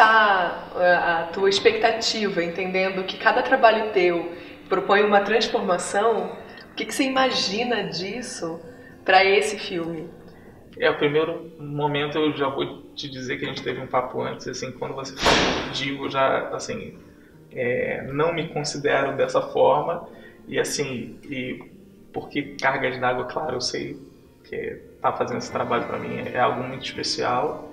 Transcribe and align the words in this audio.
como 0.00 0.82
é 0.82 0.96
tá 0.96 1.20
a 1.20 1.22
tua 1.32 1.48
expectativa, 1.50 2.42
entendendo 2.42 3.04
que 3.04 3.18
cada 3.18 3.42
trabalho 3.42 3.92
teu 3.92 4.32
propõe 4.68 5.02
uma 5.02 5.20
transformação? 5.20 6.32
O 6.72 6.74
que, 6.74 6.86
que 6.86 6.94
você 6.94 7.04
imagina 7.04 7.84
disso 7.84 8.60
para 9.04 9.22
esse 9.24 9.58
filme? 9.58 10.08
É, 10.78 10.88
o 10.88 10.96
primeiro 10.96 11.52
momento 11.58 12.16
eu 12.16 12.34
já 12.34 12.48
vou 12.48 12.82
te 12.94 13.10
dizer 13.10 13.38
que 13.38 13.44
a 13.44 13.48
gente 13.48 13.62
teve 13.62 13.80
um 13.80 13.86
papo 13.86 14.22
antes, 14.22 14.48
assim, 14.48 14.72
quando 14.72 14.94
você 14.94 15.14
fala 15.16 15.72
digo, 15.74 16.08
já, 16.08 16.48
assim, 16.48 16.96
é, 17.52 18.02
não 18.10 18.32
me 18.32 18.48
considero 18.48 19.16
dessa 19.16 19.42
forma, 19.42 20.08
e 20.48 20.58
assim, 20.58 21.18
e 21.24 21.62
porque 22.12 22.56
Cargas 22.60 22.98
d'Água, 22.98 23.24
claro, 23.26 23.56
eu 23.56 23.60
sei 23.60 23.98
que 24.44 24.80
tá 25.02 25.12
fazendo 25.12 25.38
esse 25.38 25.52
trabalho 25.52 25.86
para 25.86 25.98
mim 25.98 26.18
é 26.18 26.40
algo 26.40 26.62
muito 26.62 26.84
especial. 26.84 27.69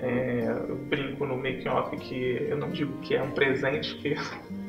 É, 0.00 0.64
eu 0.68 0.76
brinco 0.76 1.26
no 1.26 1.36
making 1.36 1.68
off 1.68 1.96
que 1.96 2.46
eu 2.48 2.56
não 2.56 2.70
digo 2.70 2.92
que 3.00 3.16
é 3.16 3.22
um 3.22 3.32
presente, 3.32 3.96
que 3.96 4.14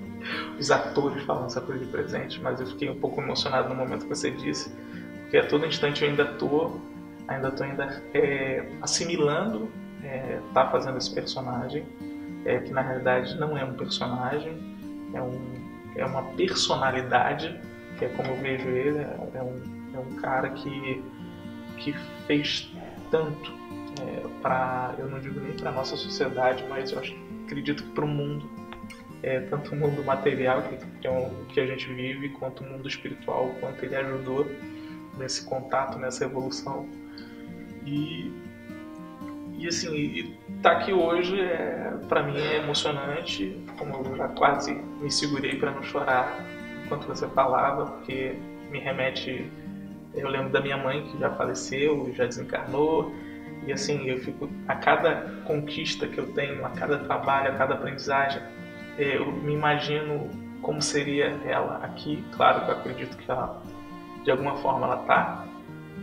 os 0.60 0.72
atores 0.72 1.24
falam 1.24 1.46
essa 1.46 1.62
coisa 1.62 1.86
de 1.86 1.92
presente, 1.92 2.42
mas 2.42 2.60
eu 2.60 2.68
fiquei 2.68 2.90
um 2.90 3.00
pouco 3.00 3.22
emocionado 3.22 3.70
no 3.70 3.76
momento 3.76 4.04
que 4.04 4.10
você 4.10 4.32
disse, 4.32 4.74
porque 5.22 5.38
a 5.38 5.48
todo 5.48 5.66
instante 5.66 6.04
eu 6.04 6.10
ainda 6.10 6.26
tô, 6.26 6.80
ainda 7.28 7.52
tô 7.52 7.64
ainda 7.64 8.02
é, 8.14 8.68
assimilando, 8.82 9.70
é, 10.04 10.40
tá 10.54 10.70
fazendo 10.70 10.98
esse 10.98 11.14
personagem, 11.14 11.86
é, 12.46 12.58
que 12.60 12.72
na 12.72 12.82
realidade 12.82 13.38
não 13.40 13.56
é 13.56 13.64
um 13.64 13.74
personagem, 13.74 14.58
é, 15.14 15.22
um, 15.22 15.40
é 15.96 16.06
uma 16.06 16.24
personalidade, 16.34 17.60
que 17.98 18.06
é 18.06 18.10
como 18.10 18.30
eu 18.30 18.38
vejo 18.38 18.68
ele, 18.70 18.98
é, 18.98 19.18
é 19.36 19.44
um, 19.44 19.62
é 19.94 20.00
um 20.00 20.16
cara 20.16 20.50
que 20.50 21.04
que 21.78 21.94
fez 22.28 22.70
tanto 23.10 23.59
é, 24.02 24.24
para, 24.42 24.96
eu 24.98 25.08
não 25.08 25.20
digo 25.20 25.40
nem 25.40 25.54
para 25.54 25.72
nossa 25.72 25.96
sociedade, 25.96 26.64
mas 26.70 26.92
eu 26.92 27.00
acho, 27.00 27.16
acredito 27.46 27.84
que 27.84 27.90
para 27.92 28.06
o 28.06 28.08
mundo, 28.08 28.50
é, 29.22 29.40
tanto 29.42 29.74
o 29.74 29.76
mundo 29.76 30.04
material 30.04 30.64
que, 31.02 31.08
é 31.08 31.12
o 31.12 31.46
que 31.50 31.60
a 31.60 31.66
gente 31.66 31.88
vive, 31.94 32.30
quanto 32.30 32.64
o 32.64 32.68
mundo 32.68 32.88
espiritual, 32.88 33.54
quanto 33.60 33.84
ele 33.84 33.96
ajudou 33.96 34.48
nesse 35.18 35.46
contato, 35.46 35.98
nessa 35.98 36.24
evolução. 36.24 36.88
E, 37.86 38.32
e 39.58 39.68
assim, 39.68 40.36
estar 40.58 40.72
tá 40.72 40.78
aqui 40.78 40.94
hoje 40.94 41.40
é, 41.40 41.94
para 42.08 42.24
mim 42.24 42.38
é 42.38 42.58
emocionante, 42.58 43.62
como 43.78 43.96
eu 44.06 44.16
já 44.16 44.28
quase 44.30 44.74
me 44.74 45.12
segurei 45.12 45.56
para 45.58 45.72
não 45.72 45.84
chorar 45.84 46.46
enquanto 46.86 47.08
você 47.08 47.28
falava, 47.28 47.86
porque 47.86 48.36
me 48.72 48.80
remete 48.80 49.52
eu 50.14 50.28
lembro 50.28 50.50
da 50.50 50.62
minha 50.62 50.78
mãe 50.78 51.04
que 51.06 51.18
já 51.20 51.30
faleceu, 51.32 52.12
já 52.14 52.26
desencarnou, 52.26 53.14
e 53.70 53.72
assim, 53.72 54.10
eu 54.10 54.18
fico 54.18 54.50
a 54.68 54.74
cada 54.74 55.44
conquista 55.46 56.08
que 56.08 56.18
eu 56.18 56.34
tenho, 56.34 56.66
a 56.66 56.72
cada 56.72 56.98
trabalho, 56.98 57.52
a 57.52 57.56
cada 57.56 57.76
aprendizagem, 57.76 58.42
é, 58.98 59.18
eu 59.18 59.32
me 59.32 59.54
imagino 59.54 60.28
como 60.64 60.82
seria 60.82 61.28
ela 61.46 61.78
aqui. 61.84 62.26
Claro 62.36 62.66
que 62.66 62.72
eu 62.72 62.76
acredito 62.78 63.16
que 63.16 63.30
ela, 63.30 63.62
de 64.24 64.32
alguma 64.32 64.56
forma 64.56 64.88
ela 64.88 65.02
está 65.02 65.46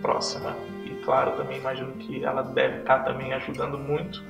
próxima. 0.00 0.54
E 0.84 0.90
claro, 1.04 1.32
também 1.32 1.58
imagino 1.58 1.92
que 1.94 2.24
ela 2.24 2.44
deve 2.44 2.82
estar 2.82 3.00
tá 3.00 3.04
também 3.10 3.34
ajudando 3.34 3.76
muito, 3.76 4.22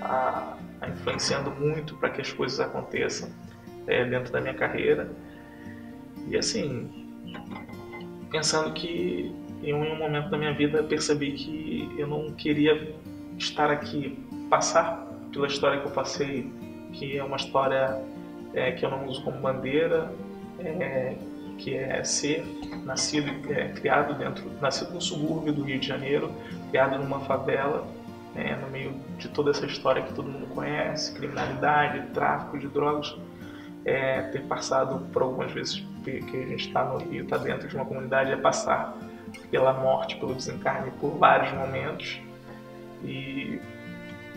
a, 0.00 0.56
a 0.80 0.88
influenciando 0.88 1.50
muito 1.50 1.96
para 1.96 2.10
que 2.10 2.20
as 2.20 2.32
coisas 2.32 2.60
aconteçam 2.60 3.28
é, 3.88 4.04
dentro 4.04 4.32
da 4.32 4.40
minha 4.40 4.54
carreira. 4.54 5.10
E 6.28 6.38
assim, 6.38 7.10
pensando 8.30 8.72
que 8.72 9.34
em 9.62 9.74
um 9.74 9.96
momento 9.96 10.30
da 10.30 10.36
minha 10.36 10.52
vida 10.52 10.82
percebi 10.82 11.32
que 11.32 11.94
eu 11.96 12.06
não 12.06 12.32
queria 12.32 12.94
estar 13.36 13.70
aqui, 13.70 14.18
passar 14.48 15.06
pela 15.32 15.46
história 15.46 15.80
que 15.80 15.86
eu 15.86 15.90
passei, 15.90 16.50
que 16.92 17.16
é 17.18 17.24
uma 17.24 17.36
história 17.36 18.00
é, 18.54 18.72
que 18.72 18.84
eu 18.84 18.90
não 18.90 19.06
uso 19.06 19.22
como 19.22 19.38
bandeira, 19.40 20.12
é, 20.58 21.16
que 21.58 21.74
é 21.74 22.02
ser 22.04 22.44
nascido, 22.84 23.30
é, 23.52 23.68
criado 23.68 24.14
dentro, 24.14 24.44
nascido 24.60 24.92
no 24.92 25.00
subúrbio 25.00 25.52
do 25.52 25.62
Rio 25.62 25.78
de 25.78 25.86
Janeiro, 25.86 26.32
criado 26.70 26.98
numa 26.98 27.20
favela, 27.20 27.86
é, 28.34 28.54
no 28.54 28.68
meio 28.68 28.94
de 29.18 29.28
toda 29.28 29.50
essa 29.50 29.66
história 29.66 30.02
que 30.02 30.12
todo 30.12 30.28
mundo 30.28 30.46
conhece, 30.54 31.14
criminalidade, 31.14 32.06
tráfico 32.12 32.58
de 32.58 32.68
drogas, 32.68 33.16
é, 33.84 34.22
ter 34.22 34.42
passado 34.42 35.06
por 35.12 35.22
algumas 35.22 35.52
vezes 35.52 35.84
que, 36.04 36.20
que 36.20 36.36
a 36.36 36.46
gente 36.46 36.68
está 36.68 36.84
no 36.84 36.98
Rio, 36.98 37.24
está 37.24 37.38
dentro 37.38 37.68
de 37.68 37.74
uma 37.74 37.84
comunidade, 37.84 38.30
é 38.30 38.36
passar 38.36 38.96
pela 39.50 39.72
morte, 39.72 40.16
pelo 40.16 40.34
desencarne, 40.34 40.90
por 41.00 41.10
vários 41.18 41.52
momentos 41.52 42.20
e, 43.04 43.60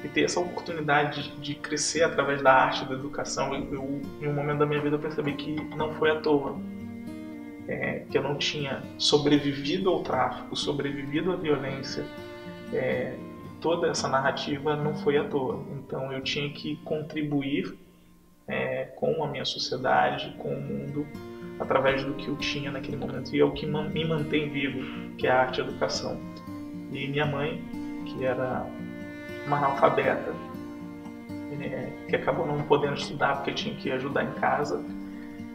e 0.04 0.08
ter 0.14 0.24
essa 0.24 0.40
oportunidade 0.40 1.24
de, 1.24 1.38
de, 1.38 1.56
crescer 1.56 2.04
através 2.04 2.42
da 2.42 2.54
arte, 2.54 2.86
da 2.86 2.94
educação. 2.94 3.54
Eu, 3.54 3.74
eu, 3.74 4.02
em 4.22 4.28
um 4.28 4.34
momento 4.34 4.60
da 4.60 4.66
minha 4.66 4.82
vida, 4.82 4.96
eu 4.96 5.00
percebi 5.00 5.34
que 5.34 5.54
não 5.76 5.94
foi 5.96 6.12
à 6.12 6.20
toa. 6.20 6.58
É, 7.68 8.04
que 8.10 8.18
eu 8.18 8.24
não 8.24 8.36
tinha 8.36 8.84
sobrevivido 8.98 9.90
ao 9.90 10.02
tráfico, 10.02 10.56
sobrevivido 10.56 11.32
à 11.32 11.36
violência, 11.36 12.04
é, 12.74 13.16
toda 13.62 13.88
essa 13.88 14.10
narrativa 14.10 14.76
não 14.76 14.96
foi 14.96 15.18
à 15.18 15.24
toa. 15.24 15.64
Então 15.78 16.12
eu 16.12 16.22
tinha 16.22 16.50
que 16.50 16.76
contribuir 16.78 17.78
é, 18.48 18.86
com 18.96 19.24
a 19.24 19.28
minha 19.28 19.46
sociedade, 19.46 20.36
com 20.38 20.50
o 20.50 20.60
mundo, 20.60 21.08
através 21.62 22.04
do 22.04 22.16
que 22.16 22.28
eu 22.28 22.36
tinha 22.36 22.72
naquele 22.72 22.98
momento. 22.98 23.34
E 23.36 23.40
é 23.40 23.46
o 23.46 23.52
que 23.52 23.66
me 23.66 24.06
mantém 24.06 24.50
vivo, 24.50 25.16
que 25.16 25.28
é 25.28 25.32
a 25.32 25.42
arte 25.42 25.60
e 25.60 25.62
a 25.62 25.68
educação. 25.68 26.20
E 26.92 27.08
minha 27.08 27.26
mãe, 27.26 27.64
que 28.06 28.26
era 28.26 28.66
uma 29.46 29.58
analfabeta, 29.58 30.34
é, 31.62 31.90
que 32.10 32.16
acabou 32.16 32.48
não 32.48 32.64
podendo 32.64 32.96
estudar 32.96 33.36
porque 33.36 33.52
tinha 33.52 33.76
que 33.76 33.92
ajudar 33.92 34.24
em 34.24 34.32
casa, 34.34 34.84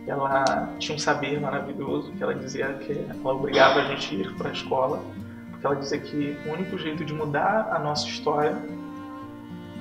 ela 0.07 0.73
tinha 0.79 0.95
um 0.95 0.99
saber 0.99 1.41
maravilhoso 1.41 2.13
que 2.13 2.23
ela 2.23 2.35
dizia 2.35 2.75
que 2.75 2.93
ela 2.93 3.35
obrigava 3.35 3.81
a 3.81 3.85
gente 3.87 4.15
a 4.15 4.19
ir 4.21 4.35
para 4.37 4.51
a 4.51 4.53
escola, 4.53 5.03
porque 5.51 5.67
ela 5.67 5.75
dizia 5.75 5.99
que 5.99 6.39
o 6.47 6.53
único 6.53 6.79
jeito 6.79 7.05
de 7.05 7.13
mudar 7.13 7.69
a 7.73 7.79
nossa 7.81 8.07
história 8.07 8.57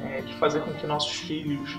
é 0.03 0.21
de 0.21 0.33
fazer 0.35 0.61
com 0.61 0.73
que 0.73 0.87
nossos 0.87 1.15
filhos 1.19 1.77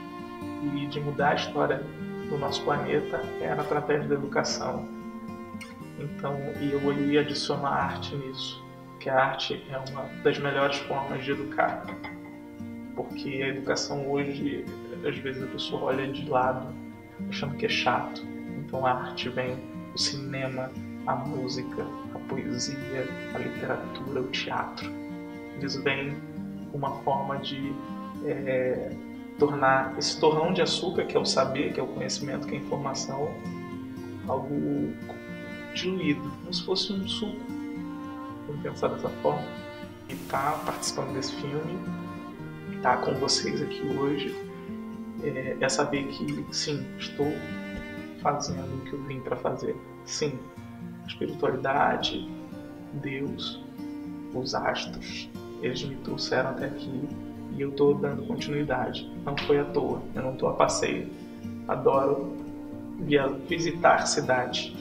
e 0.76 0.86
de 0.86 1.00
mudar 1.00 1.30
a 1.30 1.34
história 1.34 1.82
do 2.28 2.38
nosso 2.38 2.62
planeta 2.64 3.22
era 3.40 3.60
através 3.62 4.06
da 4.08 4.14
educação. 4.14 4.88
Então, 5.98 6.36
e 6.60 6.72
eu 6.72 6.92
ia 6.92 7.20
adicionar 7.20 7.70
arte 7.70 8.14
nisso, 8.14 8.62
que 9.00 9.08
a 9.08 9.16
arte 9.16 9.64
é 9.70 9.78
uma 9.90 10.02
das 10.22 10.38
melhores 10.38 10.76
formas 10.78 11.24
de 11.24 11.32
educar. 11.32 11.84
Porque 12.94 13.42
a 13.42 13.48
educação 13.48 14.10
hoje, 14.10 14.64
às 15.06 15.16
vezes 15.18 15.42
a 15.42 15.46
pessoa 15.46 15.82
olha 15.84 16.06
de 16.08 16.28
lado, 16.28 16.74
achando 17.28 17.56
que 17.56 17.66
é 17.66 17.68
chato. 17.68 18.22
Então 18.58 18.84
a 18.84 18.92
arte 18.92 19.28
vem 19.28 19.56
o 19.94 19.98
cinema, 19.98 20.70
a 21.06 21.14
música, 21.14 21.86
a 22.14 22.18
poesia, 22.28 23.06
a 23.34 23.38
literatura, 23.38 24.20
o 24.20 24.28
teatro. 24.28 24.90
Eles 25.56 25.76
vêm 25.76 26.16
uma 26.72 26.90
forma 27.02 27.38
de 27.38 27.72
é, 28.24 28.90
tornar 29.38 29.96
esse 29.98 30.18
torrão 30.18 30.52
de 30.52 30.62
açúcar, 30.62 31.04
que 31.04 31.16
é 31.16 31.20
o 31.20 31.24
saber, 31.24 31.72
que 31.72 31.80
é 31.80 31.82
o 31.82 31.86
conhecimento, 31.86 32.46
que 32.46 32.54
é 32.54 32.58
a 32.58 32.60
informação, 32.60 33.30
algo 34.26 34.94
diluído, 35.74 36.30
como 36.40 36.52
se 36.52 36.64
fosse 36.64 36.92
um 36.92 37.06
suco. 37.06 37.40
Vamos 38.46 38.62
pensar 38.62 38.88
dessa 38.88 39.08
forma. 39.22 39.46
E 40.08 40.14
tá 40.28 40.60
participando 40.64 41.14
desse 41.14 41.34
filme, 41.34 41.78
tá 42.80 42.96
com 42.98 43.14
vocês 43.14 43.60
aqui 43.60 43.82
hoje, 43.98 44.34
é, 45.24 45.56
é 45.60 45.68
saber 45.68 46.06
que, 46.06 46.46
sim, 46.52 46.86
estou 46.98 47.32
fazendo 48.22 48.76
o 48.76 48.80
que 48.82 48.92
eu 48.92 49.02
vim 49.02 49.20
para 49.20 49.36
fazer. 49.36 49.76
Sim, 50.04 50.38
espiritualidade, 51.06 52.30
Deus, 52.94 53.60
os 54.32 54.54
astros, 54.54 55.28
eles 55.60 55.82
me 55.82 55.96
trouxeram 55.96 56.50
até 56.50 56.66
aqui 56.66 57.08
e 57.56 57.62
eu 57.62 57.70
estou 57.70 57.94
dando 57.94 58.26
continuidade. 58.26 59.10
Não 59.24 59.36
foi 59.36 59.58
à 59.58 59.64
toa, 59.64 60.02
eu 60.14 60.22
não 60.22 60.32
estou 60.32 60.48
a 60.48 60.54
passeio. 60.54 61.08
Adoro 61.66 62.36
visitar 63.48 64.06
cidades, 64.06 64.72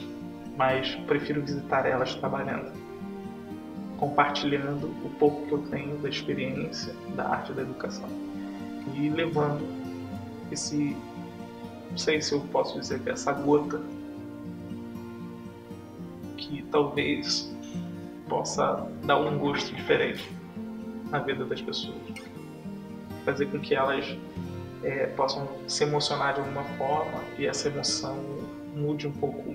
mas 0.56 0.94
prefiro 1.06 1.42
visitar 1.42 1.86
elas 1.86 2.14
trabalhando, 2.14 2.72
compartilhando 3.98 4.86
o 5.04 5.10
pouco 5.18 5.46
que 5.46 5.52
eu 5.52 5.58
tenho 5.70 5.96
da 5.98 6.08
experiência, 6.08 6.94
da 7.14 7.28
arte 7.28 7.52
da 7.52 7.62
educação 7.62 8.08
e 8.94 9.08
levando 9.10 9.66
esse, 10.50 10.96
não 11.90 11.98
sei 11.98 12.22
se 12.22 12.32
eu 12.32 12.40
posso 12.52 12.78
dizer 12.78 13.00
que 13.00 13.08
é 13.08 13.12
essa 13.12 13.32
gota 13.32 13.82
que 16.36 16.62
talvez 16.70 17.52
possa 18.28 18.86
dar 19.04 19.18
um 19.18 19.38
gosto 19.38 19.74
diferente 19.74 20.30
na 21.10 21.18
vida 21.18 21.44
das 21.44 21.60
pessoas 21.60 21.96
fazer 23.26 23.46
com 23.46 23.58
que 23.58 23.74
elas 23.74 24.16
é, 24.84 25.06
possam 25.08 25.48
se 25.66 25.82
emocionar 25.82 26.34
de 26.34 26.40
alguma 26.40 26.62
forma 26.78 27.20
e 27.36 27.44
essa 27.44 27.68
emoção 27.68 28.16
mude 28.74 29.08
um 29.08 29.12
pouco 29.12 29.54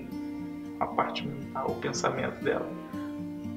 a 0.78 0.86
parte 0.86 1.26
mental, 1.26 1.70
o 1.70 1.74
pensamento 1.76 2.44
dela. 2.44 2.68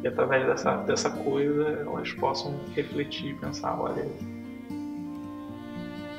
E 0.01 0.07
através 0.07 0.45
dessa, 0.45 0.77
dessa 0.77 1.09
coisa 1.09 1.67
elas 1.67 2.11
possam 2.13 2.57
refletir 2.73 3.31
e 3.31 3.33
pensar, 3.33 3.79
olha, 3.79 4.07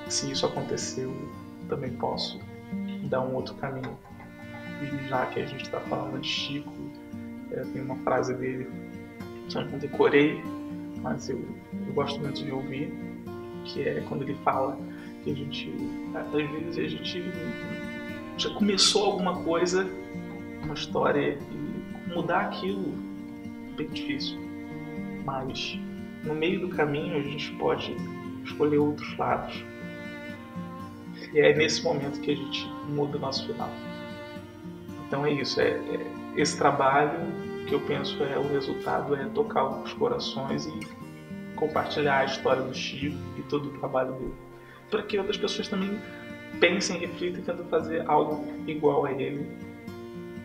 se 0.09 0.31
isso 0.31 0.45
aconteceu, 0.45 1.15
também 1.69 1.93
posso 1.93 2.39
dar 3.09 3.23
um 3.23 3.35
outro 3.35 3.55
caminho. 3.55 3.97
E 4.83 5.09
já 5.09 5.25
que 5.27 5.41
a 5.41 5.47
gente 5.47 5.65
está 5.65 5.81
falando 5.81 6.21
de 6.21 6.29
Chico, 6.29 6.73
é, 7.51 7.61
tem 7.73 7.81
uma 7.81 7.97
frase 7.97 8.35
dele 8.35 8.69
que 9.49 9.57
eu 9.57 9.65
não 9.65 9.79
decorei, 9.79 10.43
mas 11.01 11.31
eu, 11.31 11.41
eu 11.87 11.95
gosto 11.95 12.21
muito 12.21 12.45
de 12.45 12.51
ouvir, 12.51 12.93
que 13.67 13.83
é 13.83 14.03
quando 14.09 14.23
ele 14.23 14.35
fala 14.45 14.79
que 15.23 15.31
a 15.31 15.35
gente, 15.35 15.73
às 16.15 16.31
vezes 16.33 16.79
a 16.79 16.89
gente 16.89 17.25
já 18.37 18.51
começou 18.51 19.07
alguma 19.07 19.43
coisa, 19.43 19.89
uma 20.63 20.75
história, 20.75 21.39
e 21.51 22.15
mudar 22.15 22.41
aquilo 22.43 22.95
é 23.73 23.77
bem 23.77 23.89
difícil. 23.89 24.39
Mas 25.25 25.79
no 26.25 26.35
meio 26.35 26.61
do 26.61 26.69
caminho 26.69 27.17
a 27.17 27.23
gente 27.23 27.51
pode 27.53 27.97
escolher 28.45 28.79
outros 28.79 29.17
lados. 29.17 29.65
E 31.33 31.41
é 31.41 31.55
nesse 31.55 31.83
momento 31.83 32.21
que 32.21 32.31
a 32.31 32.37
gente 32.37 32.67
muda 32.89 33.17
o 33.17 33.21
nosso 33.21 33.47
final. 33.47 33.71
Então 35.07 35.25
é 35.25 35.33
isso, 35.33 35.61
é, 35.61 35.71
é 35.71 36.07
esse 36.37 36.57
trabalho 36.57 37.21
que 37.67 37.75
eu 37.75 37.81
penso 37.81 38.23
é 38.23 38.39
o 38.39 38.47
resultado 38.49 39.15
é 39.15 39.25
tocar 39.27 39.65
os 39.65 39.93
corações 39.95 40.67
e 40.67 41.06
compartilhar 41.57 42.19
a 42.19 42.25
história 42.25 42.63
do 42.63 42.75
Chico 42.75 43.17
e 43.37 43.43
todo 43.43 43.69
o 43.69 43.79
trabalho 43.79 44.13
dele, 44.13 44.35
para 44.91 45.03
que 45.03 45.19
outras 45.19 45.37
pessoas 45.37 45.67
também 45.69 45.99
pensem, 46.61 46.99
reflitam 46.99 47.41
e 47.41 47.43
tentem 47.43 47.67
fazer 47.67 48.09
algo 48.09 48.47
igual 48.67 49.07
a 49.07 49.13
ele. 49.13 49.47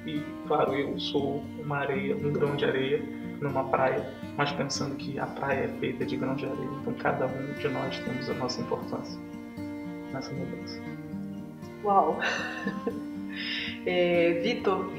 E 0.05 0.23
claro, 0.47 0.73
eu 0.73 0.99
sou 0.99 1.43
uma 1.59 1.77
areia, 1.77 2.15
um 2.15 2.31
grão 2.31 2.55
de 2.55 2.65
areia 2.65 3.01
numa 3.39 3.63
praia, 3.65 4.11
mas 4.37 4.51
pensando 4.51 4.95
que 4.95 5.19
a 5.19 5.25
praia 5.25 5.65
é 5.65 5.67
feita 5.79 6.05
de 6.05 6.17
grão 6.17 6.35
de 6.35 6.45
areia, 6.45 6.69
então 6.81 6.93
cada 6.93 7.27
um 7.27 7.53
de 7.53 7.67
nós 7.67 7.99
temos 7.99 8.29
a 8.29 8.33
nossa 8.33 8.61
importância 8.61 9.19
nessa 10.11 10.31
mudança. 10.31 10.81
Uau! 11.83 12.19
É, 13.85 14.39
Vitor, 14.43 14.91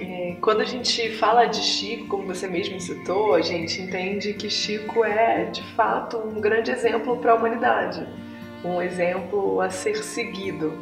é, 0.00 0.36
quando 0.40 0.62
a 0.62 0.64
gente 0.64 1.10
fala 1.16 1.44
de 1.46 1.60
Chico, 1.60 2.08
como 2.08 2.26
você 2.26 2.46
mesmo 2.48 2.80
citou, 2.80 3.34
a 3.34 3.42
gente 3.42 3.82
entende 3.82 4.32
que 4.32 4.48
Chico 4.48 5.04
é 5.04 5.44
de 5.44 5.62
fato 5.74 6.16
um 6.16 6.40
grande 6.40 6.70
exemplo 6.70 7.18
para 7.18 7.32
a 7.32 7.34
humanidade, 7.34 8.06
um 8.64 8.80
exemplo 8.80 9.60
a 9.60 9.68
ser 9.68 9.96
seguido. 10.02 10.72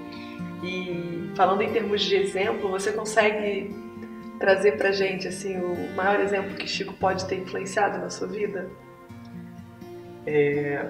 E 0.63 1.31
falando 1.35 1.63
em 1.63 1.73
termos 1.73 2.03
de 2.03 2.15
exemplo, 2.15 2.71
você 2.71 2.93
consegue 2.93 3.75
trazer 4.39 4.77
para 4.77 4.93
gente 4.93 5.27
assim 5.27 5.57
o 5.57 5.97
maior 5.97 6.21
exemplo 6.21 6.55
que 6.55 6.67
Chico 6.67 6.95
pode 6.95 7.27
ter 7.27 7.41
influenciado 7.41 7.99
na 7.99 8.09
sua 8.09 8.29
vida? 8.29 8.71
É, 10.25 10.87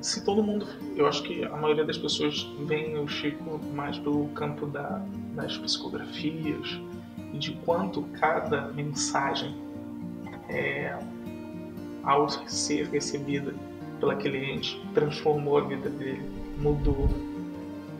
se 0.00 0.24
todo 0.24 0.42
mundo, 0.42 0.66
eu 0.96 1.06
acho 1.08 1.22
que 1.24 1.44
a 1.44 1.56
maioria 1.56 1.84
das 1.84 1.98
pessoas 1.98 2.42
vem 2.66 2.96
o 2.98 3.08
Chico 3.08 3.60
mais 3.72 3.98
pelo 3.98 4.28
campo 4.28 4.66
da, 4.66 5.04
das 5.34 5.56
psicografias 5.58 6.80
e 7.32 7.38
de 7.38 7.52
quanto 7.64 8.02
cada 8.20 8.68
mensagem, 8.68 9.56
é, 10.48 10.96
ao 12.04 12.28
ser 12.28 12.86
recebida 12.88 13.52
pela 13.98 14.14
cliente, 14.14 14.80
transformou 14.94 15.58
a 15.58 15.62
vida 15.62 15.90
dele, 15.90 16.22
mudou. 16.58 17.08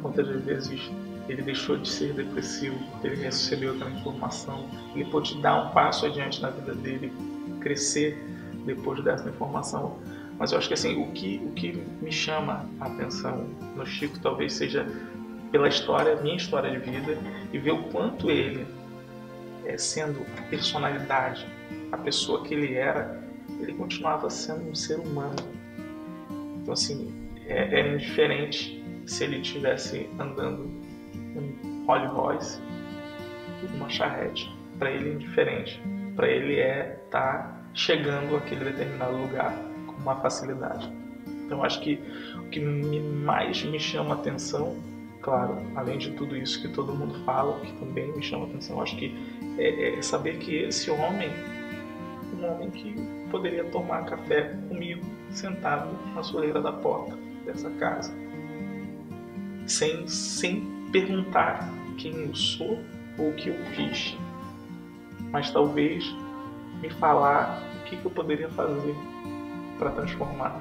Quantas 0.01 0.29
vezes 0.45 0.81
ele 1.29 1.43
deixou 1.43 1.77
de 1.77 1.89
ser 1.89 2.15
depressivo, 2.15 2.79
ele 3.03 3.17
recebeu 3.17 3.75
aquela 3.75 3.91
informação, 3.91 4.69
ele 4.95 5.05
pôde 5.07 5.41
dar 5.43 5.67
um 5.67 5.71
passo 5.73 6.07
adiante 6.07 6.41
na 6.41 6.51
vida 6.51 6.75
dele, 6.75 7.13
crescer 7.61 8.17
depois 8.65 9.03
dessa 9.03 9.29
informação 9.29 9.99
mas 10.39 10.53
eu 10.53 10.59
acho 10.59 10.69
que 10.69 10.75
assim, 10.75 11.03
o 11.03 11.11
que, 11.11 11.43
o 11.45 11.51
que 11.53 11.73
me 12.01 12.13
chama 12.13 12.69
a 12.79 12.87
atenção 12.87 13.49
no 13.75 13.85
Chico 13.85 14.19
talvez 14.21 14.53
seja 14.53 14.87
pela 15.51 15.67
história, 15.67 16.15
minha 16.17 16.37
história 16.37 16.71
de 16.71 16.79
vida, 16.79 17.19
e 17.53 17.59
ver 17.59 17.73
o 17.73 17.85
quanto 17.85 18.31
ele, 18.31 18.67
é, 19.65 19.77
sendo 19.77 20.25
a 20.39 20.43
personalidade, 20.43 21.47
a 21.91 21.97
pessoa 21.97 22.45
que 22.45 22.55
ele 22.55 22.75
era, 22.75 23.21
ele 23.61 23.73
continuava 23.75 24.31
sendo 24.31 24.71
um 24.71 24.75
ser 24.75 25.01
humano. 25.01 25.37
Então 26.63 26.75
assim, 26.75 27.13
é, 27.47 27.81
é 27.81 27.95
indiferente 27.95 28.85
se 29.07 29.25
ele 29.25 29.39
estivesse 29.39 30.09
andando 30.21 30.71
em 31.15 31.85
Rolls 31.87 32.15
Royce 32.15 32.63
uma 33.75 33.89
charrete. 33.89 34.55
Para 34.79 34.93
ele 34.93 35.09
é 35.09 35.13
indiferente. 35.15 35.83
Para 36.15 36.29
ele 36.29 36.61
é 36.61 37.01
estar 37.05 37.39
tá 37.39 37.63
chegando 37.75 38.37
àquele 38.37 38.67
determinado 38.67 39.17
lugar 39.17 39.68
uma 40.09 40.17
facilidade. 40.17 40.91
Então 41.45 41.63
acho 41.63 41.81
que 41.81 42.01
o 42.37 42.49
que 42.49 42.61
mais 42.61 43.63
me 43.63 43.79
chama 43.79 44.15
atenção, 44.15 44.77
claro, 45.21 45.59
além 45.77 45.99
de 45.99 46.13
tudo 46.13 46.37
isso 46.37 46.61
que 46.61 46.69
todo 46.69 46.95
mundo 46.95 47.15
fala, 47.25 47.61
que 47.61 47.73
também 47.79 48.11
me 48.13 48.23
chama 48.23 48.47
atenção, 48.47 48.81
acho 48.81 48.97
que 48.97 49.15
é, 49.59 49.99
é 49.99 50.03
saber 50.03 50.39
que 50.39 50.57
esse 50.57 50.91
homem, 50.91 51.31
um 52.39 52.47
homem 52.47 52.71
que 52.71 52.95
poderia 53.31 53.65
tomar 53.65 54.05
café 54.07 54.55
comigo 54.69 55.05
sentado 55.31 55.89
na 56.15 56.23
soleira 56.23 56.61
da 56.61 56.73
porta 56.73 57.17
dessa 57.45 57.71
casa, 57.71 58.13
sem, 59.67 60.07
sem 60.09 60.67
perguntar 60.91 61.69
quem 61.99 62.13
eu 62.13 62.35
sou 62.35 62.79
ou 63.19 63.31
o 63.31 63.35
que 63.35 63.49
eu 63.49 63.57
fiz, 63.75 64.17
mas 65.31 65.51
talvez 65.51 66.05
me 66.81 66.89
falar 66.91 67.63
o 67.81 67.85
que 67.85 68.03
eu 68.03 68.11
poderia 68.11 68.49
fazer 68.51 68.95
para 69.79 69.91
transformar 69.91 70.61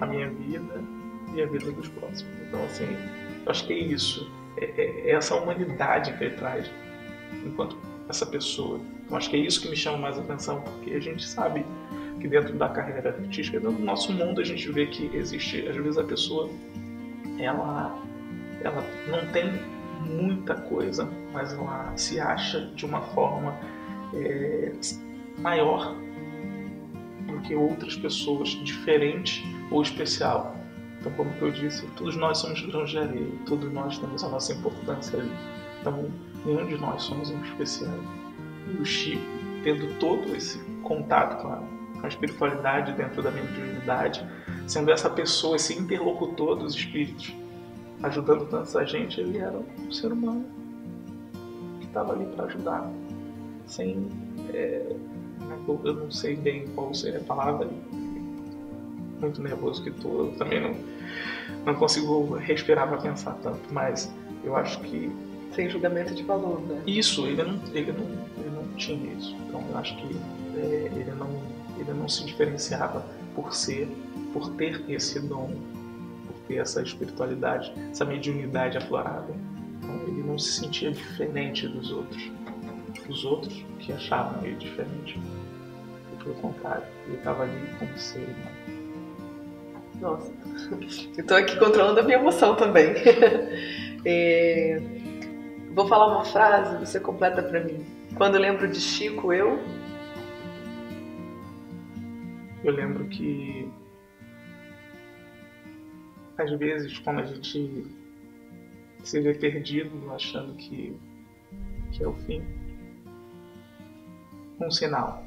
a 0.00 0.06
minha 0.06 0.28
vida 0.28 0.82
e 1.34 1.42
a 1.42 1.46
vida 1.46 1.70
dos 1.72 1.88
próximos. 1.88 2.32
Então, 2.46 2.64
assim, 2.64 2.96
eu 3.44 3.50
acho 3.50 3.66
que 3.66 3.72
é 3.72 3.78
isso. 3.78 4.30
É, 4.56 4.64
é, 4.64 5.10
é 5.10 5.10
essa 5.10 5.34
humanidade 5.34 6.16
que 6.16 6.24
ele 6.24 6.36
traz 6.36 6.70
enquanto 7.44 7.76
essa 8.08 8.24
pessoa. 8.24 8.80
Então, 9.04 9.16
acho 9.16 9.28
que 9.30 9.36
é 9.36 9.40
isso 9.40 9.60
que 9.60 9.68
me 9.68 9.76
chama 9.76 9.98
mais 9.98 10.18
atenção, 10.18 10.60
porque 10.60 10.92
a 10.92 11.00
gente 11.00 11.24
sabe 11.24 11.64
que 12.20 12.28
dentro 12.28 12.54
da 12.54 12.68
carreira 12.68 13.10
artística, 13.10 13.58
dentro 13.58 13.76
do 13.76 13.84
nosso 13.84 14.12
mundo, 14.12 14.40
a 14.40 14.44
gente 14.44 14.70
vê 14.70 14.86
que 14.86 15.10
existe, 15.14 15.66
às 15.68 15.76
vezes, 15.76 15.98
a 15.98 16.04
pessoa, 16.04 16.48
ela, 17.38 17.98
ela 18.62 18.84
não 19.08 19.26
tem 19.32 19.52
muita 20.08 20.54
coisa, 20.54 21.08
mas 21.32 21.52
ela 21.52 21.92
se 21.96 22.20
acha 22.20 22.66
de 22.74 22.86
uma 22.86 23.00
forma 23.00 23.58
é, 24.14 24.72
maior 25.38 25.96
que 27.46 27.54
outras 27.54 27.96
pessoas, 27.96 28.50
diferente 28.64 29.44
ou 29.70 29.82
especial. 29.82 30.56
Então, 31.00 31.12
como 31.12 31.30
eu 31.40 31.50
disse, 31.50 31.86
todos 31.96 32.16
nós 32.16 32.38
somos 32.38 32.60
areia, 32.96 33.26
todos 33.46 33.70
nós 33.72 33.98
temos 33.98 34.24
a 34.24 34.28
nossa 34.28 34.52
importância 34.52 35.18
ali. 35.18 35.30
Então, 35.80 36.10
nenhum 36.44 36.66
de 36.66 36.78
nós 36.78 37.02
somos 37.02 37.30
um 37.30 37.42
especial. 37.44 37.94
E 38.68 38.80
o 38.80 38.84
Chico, 38.84 39.22
tendo 39.62 39.98
todo 39.98 40.34
esse 40.34 40.58
contato 40.82 41.42
com 41.42 41.48
a, 41.48 41.56
com 41.56 42.06
a 42.06 42.08
espiritualidade 42.08 42.92
dentro 42.92 43.22
da 43.22 43.30
mediunidade, 43.30 44.26
sendo 44.66 44.90
essa 44.90 45.10
pessoa, 45.10 45.56
esse 45.56 45.78
interlocutor 45.78 46.56
dos 46.56 46.74
espíritos, 46.74 47.34
ajudando 48.02 48.46
tanta 48.46 48.86
gente, 48.86 49.20
ele 49.20 49.38
era 49.38 49.58
um 49.58 49.92
ser 49.92 50.12
humano 50.12 50.44
que 51.80 51.86
estava 51.86 52.14
ali 52.14 52.24
para 52.26 52.44
ajudar, 52.44 52.90
sem 53.66 54.08
é, 54.52 54.96
eu 55.66 55.94
não 55.94 56.10
sei 56.10 56.36
bem 56.36 56.66
qual 56.74 56.92
seria 56.94 57.20
a 57.20 57.24
palavra, 57.24 57.68
muito 59.20 59.42
nervoso 59.42 59.82
que 59.82 59.90
tô, 59.90 60.26
eu 60.26 60.32
também 60.32 60.60
não, 60.60 60.76
não 61.64 61.74
consigo 61.74 62.34
respirar 62.36 62.88
para 62.88 62.98
pensar 62.98 63.32
tanto, 63.42 63.72
mas 63.72 64.12
eu 64.42 64.56
acho 64.56 64.80
que 64.80 65.10
sem 65.54 65.70
julgamento 65.70 66.14
de 66.14 66.22
valor, 66.22 66.60
né? 66.62 66.82
Isso, 66.86 67.26
ele 67.26 67.42
não, 67.42 67.60
ele 67.72 67.92
não, 67.92 68.04
ele 68.38 68.50
não 68.54 68.68
tinha 68.76 69.12
isso. 69.14 69.34
Então 69.48 69.64
eu 69.70 69.78
acho 69.78 69.96
que 69.96 70.16
é, 70.56 70.90
ele 70.92 71.12
não, 71.12 71.30
ele 71.78 71.92
não 71.92 72.08
se 72.08 72.24
diferenciava 72.24 73.06
por 73.34 73.54
ser, 73.54 73.88
por 74.32 74.50
ter 74.50 74.84
esse 74.88 75.20
dom, 75.20 75.54
por 76.26 76.34
ter 76.48 76.56
essa 76.56 76.82
espiritualidade, 76.82 77.72
essa 77.90 78.04
mediunidade 78.04 78.76
aflorada. 78.76 79.32
Então 79.78 79.94
ele 80.08 80.22
não 80.22 80.38
se 80.38 80.60
sentia 80.60 80.90
diferente 80.90 81.68
dos 81.68 81.90
outros, 81.92 82.30
dos 83.06 83.24
outros 83.24 83.64
que 83.78 83.92
achavam 83.92 84.44
ele 84.44 84.56
diferente 84.56 85.20
pelo 86.24 86.34
contrário, 86.36 86.84
ele 87.06 87.16
estava 87.16 87.42
ali 87.44 87.68
como 87.78 87.96
ser 87.98 88.20
humano. 88.20 88.64
Nossa, 90.00 90.32
estou 91.20 91.36
aqui 91.36 91.56
controlando 91.58 92.00
a 92.00 92.02
minha 92.02 92.18
emoção 92.18 92.56
também. 92.56 92.94
é... 94.04 94.80
Vou 95.72 95.86
falar 95.86 96.14
uma 96.14 96.24
frase, 96.24 96.78
você 96.84 96.98
completa 96.98 97.42
para 97.42 97.62
mim. 97.62 97.84
Quando 98.16 98.38
lembro 98.38 98.68
de 98.68 98.80
Chico, 98.80 99.32
eu. 99.32 99.58
Eu 102.62 102.72
lembro 102.72 103.04
que. 103.06 103.70
Às 106.38 106.50
vezes, 106.58 106.98
quando 107.00 107.20
a 107.20 107.24
gente 107.24 107.86
se 109.02 109.20
vê 109.20 109.34
perdido, 109.34 110.12
achando 110.12 110.54
que, 110.54 110.96
que 111.92 112.02
é 112.02 112.08
o 112.08 112.14
fim, 112.14 112.42
um 114.60 114.70
sinal 114.70 115.24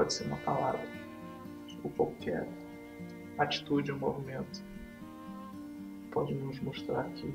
pode 0.00 0.14
ser 0.14 0.24
uma 0.24 0.38
palavra, 0.38 0.80
ou 1.84 1.90
qualquer, 1.90 2.48
atitude, 3.36 3.92
um 3.92 3.98
movimento, 3.98 4.62
pode 6.10 6.32
nos 6.32 6.58
mostrar 6.60 7.04
que 7.10 7.30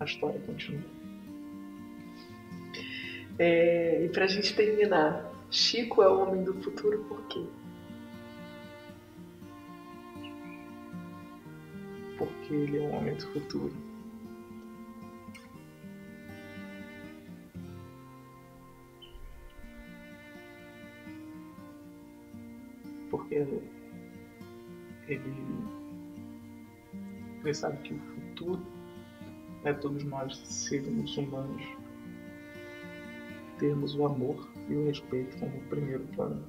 a 0.00 0.04
história 0.06 0.40
continua. 0.40 0.90
É, 3.38 4.02
e 4.02 4.08
para 4.08 4.24
a 4.24 4.28
gente 4.28 4.56
terminar, 4.56 5.30
Chico 5.50 6.02
é 6.02 6.08
o 6.08 6.22
homem 6.22 6.42
do 6.42 6.54
futuro 6.54 7.04
por 7.04 7.22
quê? 7.28 7.44
Porque 12.16 12.54
ele 12.54 12.78
é 12.78 12.80
um 12.80 12.96
homem 12.96 13.14
do 13.14 13.26
futuro. 13.26 13.87
Porque 23.10 23.34
ele, 23.34 23.62
ele 25.08 25.34
sabe 27.54 27.78
que 27.78 27.94
o 27.94 27.98
futuro 27.98 28.60
é 29.64 29.72
todos 29.72 30.04
nós 30.04 30.36
sermos 30.38 31.16
humanos 31.16 31.62
termos 33.58 33.94
o 33.94 34.06
amor 34.06 34.48
e 34.68 34.74
o 34.74 34.86
respeito 34.86 35.36
como 35.38 35.60
primeiro 35.62 36.04
plano, 36.14 36.42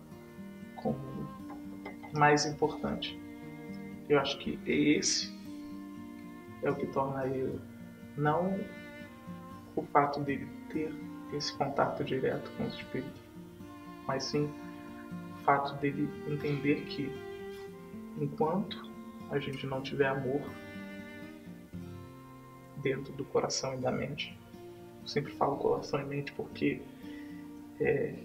como 0.76 1.00
mais 2.14 2.46
importante. 2.46 3.20
Eu 4.08 4.20
acho 4.20 4.38
que 4.40 4.60
esse 4.66 5.34
é 6.64 6.70
o 6.70 6.76
que 6.76 6.88
torna 6.88 7.28
ele 7.28 7.60
não 8.18 8.60
o 9.76 9.84
fato 9.84 10.20
dele 10.22 10.48
ter 10.70 10.94
esse 11.34 11.56
contato 11.58 12.04
direto 12.04 12.52
com 12.58 12.66
os 12.66 12.74
espíritos, 12.74 13.22
mas 14.08 14.24
sim 14.24 14.50
fato 15.44 15.76
dele 15.80 16.10
entender 16.28 16.86
que 16.86 17.10
enquanto 18.20 18.90
a 19.30 19.40
gente 19.40 19.66
não 19.66 19.82
tiver 19.82 20.08
amor 20.08 20.42
dentro 22.78 23.14
do 23.14 23.24
coração 23.26 23.76
e 23.76 23.78
da 23.78 23.92
mente, 23.92 24.38
eu 25.02 25.08
sempre 25.08 25.32
falo 25.34 25.58
coração 25.58 26.00
e 26.02 26.06
mente 26.06 26.32
porque 26.34 26.82
é, 27.80 28.16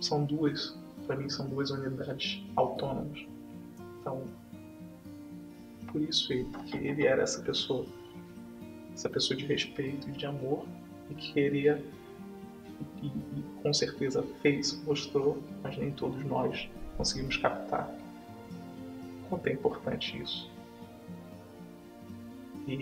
são 0.00 0.24
duas, 0.24 0.76
para 1.06 1.16
mim 1.16 1.28
são 1.28 1.48
duas 1.48 1.70
unidades 1.70 2.42
autônomas. 2.56 3.26
Então, 4.00 4.26
por 5.90 6.00
isso 6.00 6.32
ele, 6.32 6.44
porque 6.44 6.76
ele 6.76 7.06
era 7.06 7.22
essa 7.22 7.42
pessoa, 7.42 7.86
essa 8.92 9.08
pessoa 9.08 9.36
de 9.36 9.46
respeito 9.46 10.08
e 10.08 10.12
de 10.12 10.26
amor 10.26 10.66
e 11.10 11.14
que 11.14 11.32
queria 11.32 11.82
e, 13.02 13.06
e 13.06 13.42
com 13.62 13.72
certeza 13.72 14.22
fez, 14.40 14.82
mostrou, 14.84 15.38
mas 15.62 15.76
nem 15.76 15.90
todos 15.90 16.24
nós 16.24 16.68
conseguimos 16.96 17.36
captar 17.36 17.90
quanto 19.28 19.46
é 19.46 19.52
importante 19.52 20.20
isso. 20.20 20.50
E 22.66 22.72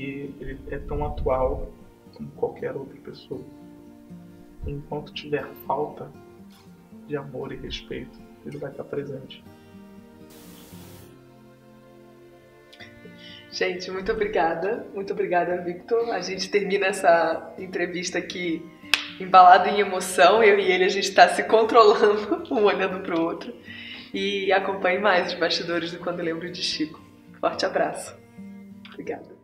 ele 0.41 0.59
é 0.69 0.79
tão 0.79 1.05
atual 1.07 1.69
como 2.15 2.31
qualquer 2.33 2.77
outra 2.77 2.99
pessoa 3.01 3.41
enquanto 4.67 5.13
tiver 5.13 5.47
falta 5.67 6.11
de 7.07 7.17
amor 7.17 7.53
e 7.53 7.57
respeito, 7.57 8.19
ele 8.45 8.59
vai 8.59 8.71
estar 8.71 8.85
presente. 8.85 9.43
Gente, 13.51 13.91
muito 13.91 14.13
obrigada. 14.13 14.87
Muito 14.95 15.13
obrigada, 15.13 15.61
Victor. 15.63 16.11
A 16.11 16.21
gente 16.21 16.51
termina 16.51 16.87
essa 16.87 17.53
entrevista 17.59 18.19
aqui 18.19 18.65
embalado 19.21 19.69
em 19.69 19.81
emoção. 19.81 20.43
Eu 20.43 20.59
e 20.59 20.71
ele, 20.71 20.85
a 20.85 20.89
gente 20.89 21.09
está 21.09 21.29
se 21.29 21.43
controlando, 21.45 22.45
um 22.51 22.65
olhando 22.65 23.01
para 23.01 23.19
o 23.19 23.23
outro. 23.23 23.55
E 24.13 24.53
acompanhe 24.53 24.99
mais 24.99 25.29
os 25.29 25.39
bastidores 25.39 25.93
do 25.93 25.99
Quando 25.99 26.23
Lembro 26.23 26.51
de 26.51 26.63
Chico. 26.63 27.01
Forte 27.41 27.65
abraço. 27.65 28.17
Obrigada. 28.89 29.41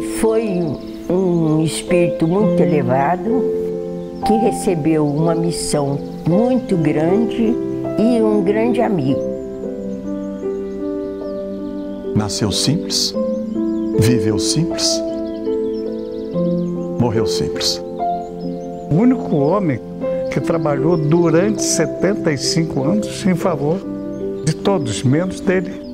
Foi 0.00 0.48
um 1.10 1.62
espírito 1.62 2.26
muito 2.26 2.58
elevado 2.58 3.44
que 4.26 4.32
recebeu 4.32 5.06
uma 5.06 5.34
missão 5.34 5.98
muito 6.26 6.74
grande 6.78 7.54
e 7.98 8.22
um 8.22 8.42
grande 8.42 8.80
amigo. 8.80 9.20
Nasceu 12.16 12.50
simples, 12.50 13.14
viveu 13.98 14.38
simples, 14.38 14.88
morreu 16.98 17.26
simples. 17.26 17.78
O 18.90 18.94
único 18.94 19.36
homem 19.36 19.78
que 20.32 20.40
trabalhou 20.40 20.96
durante 20.96 21.62
75 21.62 22.82
anos 22.82 23.26
em 23.26 23.34
favor 23.34 23.78
de 24.46 24.56
todos, 24.56 25.02
menos 25.02 25.40
dele. 25.40 25.93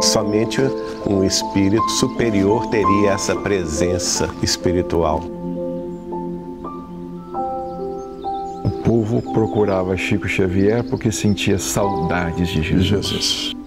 Somente 0.00 0.60
um 1.06 1.24
espírito 1.24 1.88
superior 1.90 2.66
teria 2.66 3.10
essa 3.10 3.34
presença 3.34 4.28
espiritual. 4.42 5.20
O 8.64 8.70
povo 8.84 9.20
procurava 9.32 9.96
Chico 9.96 10.28
Xavier 10.28 10.84
porque 10.84 11.10
sentia 11.10 11.58
saudades 11.58 12.48
de 12.48 12.62
Jesus. 12.62 13.06
Jesus. 13.06 13.59